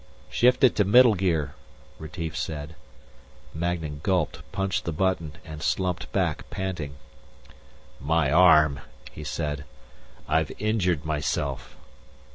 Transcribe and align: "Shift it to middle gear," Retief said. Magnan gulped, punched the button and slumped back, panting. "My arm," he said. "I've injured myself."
"Shift 0.31 0.63
it 0.63 0.75
to 0.77 0.83
middle 0.83 1.13
gear," 1.13 1.53
Retief 1.99 2.35
said. 2.35 2.73
Magnan 3.53 3.99
gulped, 4.01 4.39
punched 4.51 4.85
the 4.85 4.91
button 4.91 5.33
and 5.45 5.61
slumped 5.61 6.11
back, 6.11 6.49
panting. 6.49 6.95
"My 7.99 8.31
arm," 8.31 8.79
he 9.11 9.23
said. 9.23 9.63
"I've 10.27 10.51
injured 10.57 11.05
myself." 11.05 11.75